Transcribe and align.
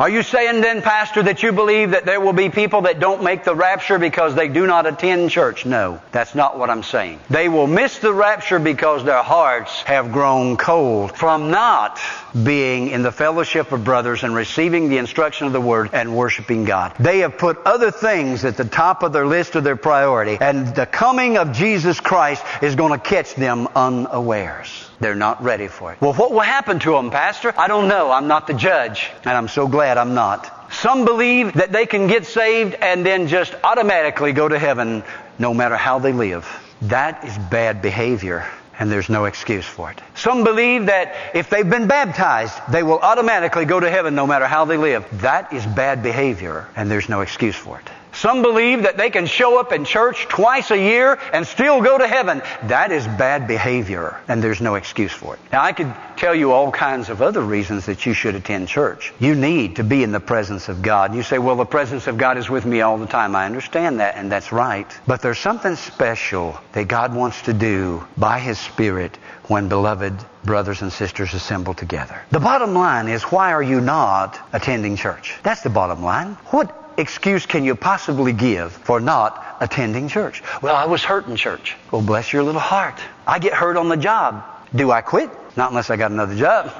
Are 0.00 0.08
you 0.08 0.22
saying 0.22 0.62
then, 0.62 0.80
Pastor, 0.80 1.24
that 1.24 1.42
you 1.42 1.52
believe 1.52 1.90
that 1.90 2.06
there 2.06 2.22
will 2.22 2.32
be 2.32 2.48
people 2.48 2.80
that 2.82 3.00
don't 3.00 3.22
make 3.22 3.44
the 3.44 3.54
rapture 3.54 3.98
because 3.98 4.34
they 4.34 4.48
do 4.48 4.66
not 4.66 4.86
attend 4.86 5.30
church? 5.30 5.66
No, 5.66 6.00
that's 6.10 6.34
not 6.34 6.58
what 6.58 6.70
I'm 6.70 6.82
saying. 6.82 7.20
They 7.28 7.50
will 7.50 7.66
miss 7.66 7.98
the 7.98 8.10
rapture 8.10 8.58
because 8.58 9.04
their 9.04 9.22
hearts 9.22 9.82
have 9.82 10.10
grown 10.10 10.56
cold 10.56 11.14
from 11.14 11.50
not 11.50 12.00
being 12.42 12.88
in 12.88 13.02
the 13.02 13.12
fellowship 13.12 13.72
of 13.72 13.84
brothers 13.84 14.24
and 14.24 14.34
receiving 14.34 14.88
the 14.88 14.96
instruction 14.96 15.46
of 15.46 15.52
the 15.52 15.60
Word 15.60 15.90
and 15.92 16.16
worshiping 16.16 16.64
God. 16.64 16.94
They 16.98 17.18
have 17.18 17.36
put 17.36 17.58
other 17.66 17.90
things 17.90 18.46
at 18.46 18.56
the 18.56 18.64
top 18.64 19.02
of 19.02 19.12
their 19.12 19.26
list 19.26 19.54
of 19.54 19.64
their 19.64 19.76
priority, 19.76 20.38
and 20.40 20.74
the 20.74 20.86
coming 20.86 21.36
of 21.36 21.52
Jesus 21.52 22.00
Christ 22.00 22.42
is 22.62 22.74
going 22.74 22.98
to 22.98 22.98
catch 22.98 23.34
them 23.34 23.68
unawares. 23.76 24.86
They're 25.00 25.14
not 25.14 25.42
ready 25.42 25.66
for 25.66 25.92
it. 25.92 26.00
Well, 26.00 26.12
what 26.12 26.30
will 26.30 26.40
happen 26.40 26.78
to 26.80 26.92
them, 26.92 27.10
Pastor? 27.10 27.54
I 27.56 27.68
don't 27.68 27.88
know. 27.88 28.10
I'm 28.10 28.28
not 28.28 28.46
the 28.46 28.52
judge. 28.52 29.10
And 29.24 29.34
I'm 29.34 29.48
so 29.48 29.66
glad 29.66 29.89
I'm 29.98 30.14
not. 30.14 30.72
Some 30.72 31.04
believe 31.04 31.54
that 31.54 31.72
they 31.72 31.86
can 31.86 32.06
get 32.06 32.26
saved 32.26 32.74
and 32.74 33.04
then 33.04 33.26
just 33.26 33.54
automatically 33.64 34.32
go 34.32 34.48
to 34.48 34.58
heaven 34.58 35.02
no 35.38 35.52
matter 35.52 35.76
how 35.76 35.98
they 35.98 36.12
live. 36.12 36.46
That 36.82 37.24
is 37.24 37.36
bad 37.50 37.82
behavior 37.82 38.46
and 38.78 38.90
there's 38.90 39.10
no 39.10 39.26
excuse 39.26 39.66
for 39.66 39.90
it. 39.90 40.00
Some 40.14 40.42
believe 40.42 40.86
that 40.86 41.14
if 41.34 41.50
they've 41.50 41.68
been 41.68 41.86
baptized, 41.86 42.58
they 42.70 42.82
will 42.82 42.98
automatically 42.98 43.66
go 43.66 43.78
to 43.78 43.90
heaven 43.90 44.14
no 44.14 44.26
matter 44.26 44.46
how 44.46 44.64
they 44.64 44.78
live. 44.78 45.06
That 45.20 45.52
is 45.52 45.66
bad 45.66 46.02
behavior 46.02 46.66
and 46.76 46.90
there's 46.90 47.08
no 47.08 47.20
excuse 47.20 47.56
for 47.56 47.78
it. 47.78 47.90
Some 48.20 48.42
believe 48.42 48.82
that 48.82 48.98
they 48.98 49.08
can 49.08 49.24
show 49.24 49.58
up 49.58 49.72
in 49.72 49.86
church 49.86 50.28
twice 50.28 50.70
a 50.70 50.76
year 50.76 51.18
and 51.32 51.46
still 51.46 51.80
go 51.80 51.96
to 51.96 52.06
heaven. 52.06 52.42
That 52.64 52.92
is 52.92 53.06
bad 53.06 53.48
behavior, 53.48 54.20
and 54.28 54.44
there's 54.44 54.60
no 54.60 54.74
excuse 54.74 55.10
for 55.10 55.36
it. 55.36 55.40
Now, 55.50 55.62
I 55.62 55.72
could 55.72 55.90
tell 56.18 56.34
you 56.34 56.52
all 56.52 56.70
kinds 56.70 57.08
of 57.08 57.22
other 57.22 57.40
reasons 57.40 57.86
that 57.86 58.04
you 58.04 58.12
should 58.12 58.34
attend 58.34 58.68
church. 58.68 59.14
You 59.20 59.34
need 59.34 59.76
to 59.76 59.84
be 59.84 60.02
in 60.02 60.12
the 60.12 60.20
presence 60.20 60.68
of 60.68 60.82
God. 60.82 61.14
You 61.14 61.22
say, 61.22 61.38
well, 61.38 61.56
the 61.56 61.64
presence 61.64 62.08
of 62.08 62.18
God 62.18 62.36
is 62.36 62.50
with 62.50 62.66
me 62.66 62.82
all 62.82 62.98
the 62.98 63.06
time. 63.06 63.34
I 63.34 63.46
understand 63.46 64.00
that, 64.00 64.16
and 64.16 64.30
that's 64.30 64.52
right. 64.52 64.86
But 65.06 65.22
there's 65.22 65.38
something 65.38 65.74
special 65.76 66.60
that 66.72 66.88
God 66.88 67.14
wants 67.14 67.40
to 67.42 67.54
do 67.54 68.06
by 68.18 68.38
His 68.38 68.58
Spirit 68.58 69.16
when 69.44 69.70
beloved 69.70 70.12
brothers 70.44 70.82
and 70.82 70.92
sisters 70.92 71.32
assemble 71.32 71.72
together. 71.72 72.20
The 72.32 72.40
bottom 72.40 72.74
line 72.74 73.08
is, 73.08 73.22
why 73.22 73.54
are 73.54 73.62
you 73.62 73.80
not 73.80 74.38
attending 74.52 74.96
church? 74.96 75.36
That's 75.42 75.62
the 75.62 75.70
bottom 75.70 76.02
line. 76.02 76.34
What 76.50 76.89
excuse 77.00 77.46
can 77.46 77.64
you 77.64 77.74
possibly 77.74 78.32
give 78.32 78.72
for 78.72 79.00
not 79.00 79.56
attending 79.60 80.08
church? 80.08 80.42
Well, 80.62 80.76
I 80.76 80.86
was 80.86 81.02
hurt 81.02 81.26
in 81.26 81.36
church. 81.36 81.76
Well, 81.90 82.02
bless 82.02 82.32
your 82.32 82.42
little 82.42 82.60
heart. 82.60 83.00
I 83.26 83.38
get 83.38 83.52
hurt 83.52 83.76
on 83.76 83.88
the 83.88 83.96
job. 83.96 84.44
Do 84.74 84.90
I 84.90 85.00
quit? 85.00 85.30
Not 85.56 85.70
unless 85.70 85.90
I 85.90 85.96
got 85.96 86.12
another 86.12 86.36
job. 86.36 86.72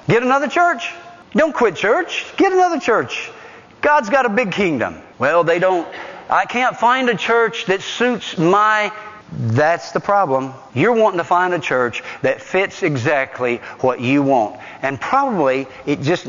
get 0.08 0.22
another 0.22 0.48
church. 0.48 0.90
Don't 1.32 1.54
quit 1.54 1.76
church. 1.76 2.24
Get 2.36 2.52
another 2.52 2.80
church. 2.80 3.30
God's 3.82 4.08
got 4.08 4.24
a 4.24 4.30
big 4.30 4.52
kingdom. 4.52 5.02
Well, 5.18 5.44
they 5.44 5.58
don't. 5.58 5.86
I 6.30 6.46
can't 6.46 6.76
find 6.76 7.10
a 7.10 7.16
church 7.16 7.66
that 7.66 7.82
suits 7.82 8.38
my 8.38 8.92
that's 9.32 9.92
the 9.92 10.00
problem. 10.00 10.52
You're 10.74 10.92
wanting 10.94 11.18
to 11.18 11.24
find 11.24 11.54
a 11.54 11.58
church 11.58 12.02
that 12.22 12.40
fits 12.40 12.82
exactly 12.82 13.56
what 13.80 14.00
you 14.00 14.22
want. 14.22 14.60
And 14.82 15.00
probably 15.00 15.66
it 15.86 16.02
just 16.02 16.24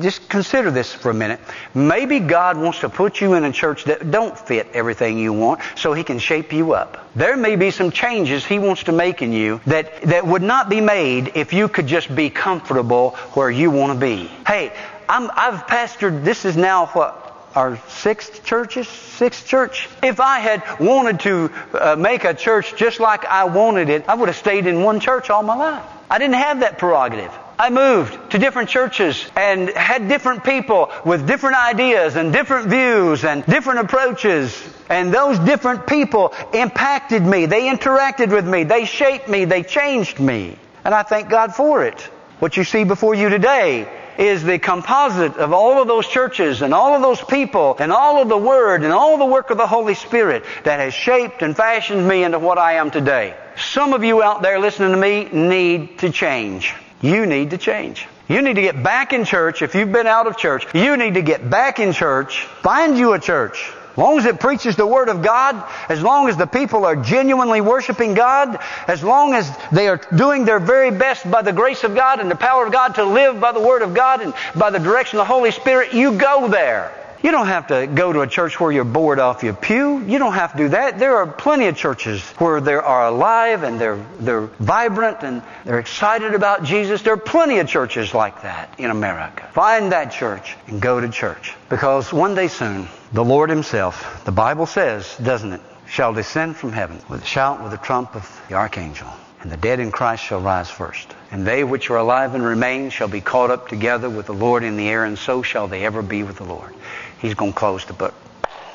just 0.00 0.28
consider 0.28 0.70
this 0.70 0.92
for 0.92 1.10
a 1.10 1.14
minute. 1.14 1.40
Maybe 1.74 2.20
God 2.20 2.58
wants 2.58 2.80
to 2.80 2.88
put 2.88 3.20
you 3.20 3.34
in 3.34 3.44
a 3.44 3.52
church 3.52 3.84
that 3.84 4.10
don't 4.10 4.38
fit 4.38 4.68
everything 4.74 5.18
you 5.18 5.32
want 5.32 5.60
so 5.74 5.94
he 5.94 6.04
can 6.04 6.18
shape 6.18 6.52
you 6.52 6.74
up. 6.74 7.10
There 7.16 7.36
may 7.36 7.56
be 7.56 7.70
some 7.70 7.90
changes 7.90 8.44
he 8.44 8.58
wants 8.58 8.84
to 8.84 8.92
make 8.92 9.22
in 9.22 9.32
you 9.32 9.60
that 9.66 10.02
that 10.02 10.26
would 10.26 10.42
not 10.42 10.68
be 10.68 10.80
made 10.80 11.32
if 11.36 11.52
you 11.52 11.68
could 11.68 11.86
just 11.86 12.14
be 12.14 12.30
comfortable 12.30 13.10
where 13.32 13.50
you 13.50 13.70
want 13.70 13.92
to 13.92 13.98
be. 13.98 14.26
Hey, 14.46 14.72
I'm, 15.08 15.30
I've 15.34 15.66
pastored 15.66 16.24
this 16.24 16.44
is 16.44 16.56
now 16.56 16.86
what 16.86 17.23
our 17.54 17.78
sixth 17.88 18.44
churches, 18.44 18.88
sixth 18.88 19.46
church. 19.46 19.88
If 20.02 20.20
I 20.20 20.38
had 20.40 20.80
wanted 20.80 21.20
to 21.20 21.52
uh, 21.72 21.96
make 21.96 22.24
a 22.24 22.34
church 22.34 22.76
just 22.76 23.00
like 23.00 23.24
I 23.24 23.44
wanted 23.44 23.88
it, 23.88 24.08
I 24.08 24.14
would 24.14 24.28
have 24.28 24.36
stayed 24.36 24.66
in 24.66 24.82
one 24.82 25.00
church 25.00 25.30
all 25.30 25.42
my 25.42 25.56
life. 25.56 25.84
I 26.10 26.18
didn't 26.18 26.34
have 26.34 26.60
that 26.60 26.78
prerogative. 26.78 27.32
I 27.58 27.70
moved 27.70 28.32
to 28.32 28.38
different 28.38 28.68
churches 28.68 29.24
and 29.36 29.68
had 29.70 30.08
different 30.08 30.42
people 30.42 30.90
with 31.04 31.26
different 31.26 31.56
ideas 31.56 32.16
and 32.16 32.32
different 32.32 32.68
views 32.68 33.24
and 33.24 33.46
different 33.46 33.80
approaches. 33.80 34.60
And 34.88 35.14
those 35.14 35.38
different 35.38 35.86
people 35.86 36.34
impacted 36.52 37.22
me. 37.22 37.46
They 37.46 37.62
interacted 37.62 38.30
with 38.30 38.46
me. 38.46 38.64
They 38.64 38.84
shaped 38.84 39.28
me. 39.28 39.44
They 39.44 39.62
changed 39.62 40.18
me. 40.18 40.58
And 40.84 40.94
I 40.94 41.04
thank 41.04 41.30
God 41.30 41.54
for 41.54 41.84
it. 41.84 42.00
What 42.40 42.56
you 42.56 42.64
see 42.64 42.82
before 42.84 43.14
you 43.14 43.28
today 43.28 43.88
is 44.18 44.42
the 44.42 44.58
composite 44.58 45.36
of 45.36 45.52
all 45.52 45.80
of 45.80 45.88
those 45.88 46.06
churches 46.06 46.62
and 46.62 46.72
all 46.72 46.94
of 46.94 47.02
those 47.02 47.20
people 47.22 47.76
and 47.78 47.92
all 47.92 48.22
of 48.22 48.28
the 48.28 48.38
Word 48.38 48.82
and 48.82 48.92
all 48.92 49.18
the 49.18 49.24
work 49.24 49.50
of 49.50 49.58
the 49.58 49.66
Holy 49.66 49.94
Spirit 49.94 50.44
that 50.64 50.80
has 50.80 50.94
shaped 50.94 51.42
and 51.42 51.56
fashioned 51.56 52.06
me 52.06 52.24
into 52.24 52.38
what 52.38 52.58
I 52.58 52.74
am 52.74 52.90
today. 52.90 53.34
Some 53.56 53.92
of 53.92 54.04
you 54.04 54.22
out 54.22 54.42
there 54.42 54.58
listening 54.58 54.92
to 54.92 54.96
me 54.96 55.24
need 55.32 55.98
to 56.00 56.10
change. 56.10 56.74
You 57.00 57.26
need 57.26 57.50
to 57.50 57.58
change. 57.58 58.06
You 58.28 58.40
need 58.40 58.54
to 58.54 58.62
get 58.62 58.82
back 58.82 59.12
in 59.12 59.24
church. 59.24 59.60
If 59.60 59.74
you've 59.74 59.92
been 59.92 60.06
out 60.06 60.26
of 60.26 60.38
church, 60.38 60.66
you 60.74 60.96
need 60.96 61.14
to 61.14 61.22
get 61.22 61.48
back 61.48 61.78
in 61.78 61.92
church. 61.92 62.44
Find 62.62 62.96
you 62.96 63.12
a 63.12 63.18
church. 63.18 63.70
As 63.94 63.98
long 63.98 64.18
as 64.18 64.24
it 64.24 64.40
preaches 64.40 64.74
the 64.74 64.86
Word 64.86 65.08
of 65.08 65.22
God, 65.22 65.64
as 65.88 66.02
long 66.02 66.28
as 66.28 66.36
the 66.36 66.48
people 66.48 66.84
are 66.84 66.96
genuinely 66.96 67.60
worshiping 67.60 68.14
God, 68.14 68.58
as 68.88 69.04
long 69.04 69.34
as 69.34 69.48
they 69.70 69.86
are 69.86 70.00
doing 70.16 70.44
their 70.44 70.58
very 70.58 70.90
best 70.90 71.30
by 71.30 71.42
the 71.42 71.52
grace 71.52 71.84
of 71.84 71.94
God 71.94 72.18
and 72.18 72.28
the 72.28 72.34
power 72.34 72.66
of 72.66 72.72
God 72.72 72.96
to 72.96 73.04
live 73.04 73.38
by 73.38 73.52
the 73.52 73.60
Word 73.60 73.82
of 73.82 73.94
God 73.94 74.20
and 74.20 74.34
by 74.56 74.70
the 74.70 74.80
direction 74.80 75.20
of 75.20 75.28
the 75.28 75.32
Holy 75.32 75.52
Spirit, 75.52 75.94
you 75.94 76.18
go 76.18 76.48
there. 76.48 77.03
You 77.24 77.30
don't 77.30 77.46
have 77.46 77.68
to 77.68 77.86
go 77.86 78.12
to 78.12 78.20
a 78.20 78.26
church 78.26 78.60
where 78.60 78.70
you're 78.70 78.84
bored 78.84 79.18
off 79.18 79.42
your 79.42 79.54
pew. 79.54 79.98
You 80.00 80.18
don't 80.18 80.34
have 80.34 80.52
to 80.52 80.58
do 80.58 80.68
that. 80.68 80.98
There 80.98 81.16
are 81.16 81.26
plenty 81.26 81.68
of 81.68 81.74
churches 81.74 82.20
where 82.32 82.60
they 82.60 82.74
are 82.74 83.06
alive 83.06 83.62
and 83.62 83.80
they're, 83.80 83.96
they're 84.18 84.42
vibrant 84.42 85.22
and 85.22 85.42
they're 85.64 85.78
excited 85.78 86.34
about 86.34 86.64
Jesus. 86.64 87.00
There 87.00 87.14
are 87.14 87.16
plenty 87.16 87.60
of 87.60 87.66
churches 87.66 88.12
like 88.12 88.42
that 88.42 88.78
in 88.78 88.90
America. 88.90 89.48
Find 89.54 89.92
that 89.92 90.12
church 90.12 90.54
and 90.66 90.82
go 90.82 91.00
to 91.00 91.08
church. 91.08 91.54
Because 91.70 92.12
one 92.12 92.34
day 92.34 92.48
soon, 92.48 92.88
the 93.14 93.24
Lord 93.24 93.48
Himself, 93.48 94.22
the 94.26 94.32
Bible 94.32 94.66
says, 94.66 95.16
doesn't 95.16 95.54
it, 95.54 95.62
shall 95.88 96.12
descend 96.12 96.56
from 96.56 96.72
heaven 96.72 97.00
with 97.08 97.22
a 97.22 97.26
shout, 97.26 97.64
with 97.64 97.72
a 97.72 97.78
trump 97.78 98.14
of 98.16 98.42
the 98.50 98.54
archangel. 98.56 99.08
And 99.44 99.52
the 99.52 99.58
dead 99.58 99.78
in 99.78 99.92
Christ 99.92 100.24
shall 100.24 100.40
rise 100.40 100.70
first. 100.70 101.14
And 101.30 101.46
they 101.46 101.64
which 101.64 101.90
are 101.90 101.98
alive 101.98 102.34
and 102.34 102.42
remain 102.42 102.88
shall 102.88 103.08
be 103.08 103.20
caught 103.20 103.50
up 103.50 103.68
together 103.68 104.08
with 104.08 104.24
the 104.24 104.32
Lord 104.32 104.64
in 104.64 104.78
the 104.78 104.88
air, 104.88 105.04
and 105.04 105.18
so 105.18 105.42
shall 105.42 105.68
they 105.68 105.84
ever 105.84 106.00
be 106.00 106.22
with 106.22 106.36
the 106.36 106.44
Lord. 106.44 106.74
He's 107.18 107.34
going 107.34 107.52
to 107.52 107.58
close 107.58 107.84
the 107.84 107.92
book. 107.92 108.14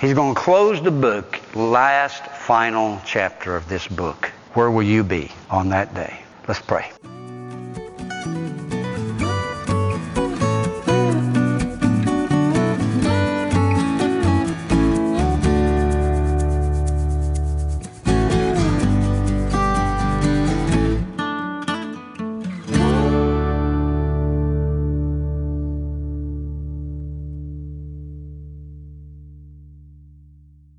He's 0.00 0.14
going 0.14 0.34
to 0.34 0.40
close 0.40 0.80
the 0.80 0.90
book, 0.90 1.38
last 1.54 2.24
final 2.24 2.98
chapter 3.04 3.56
of 3.56 3.68
this 3.68 3.86
book. 3.86 4.32
Where 4.54 4.70
will 4.70 4.82
you 4.82 5.04
be 5.04 5.30
on 5.50 5.68
that 5.68 5.94
day? 5.94 6.22
Let's 6.48 6.62
pray. 6.62 6.90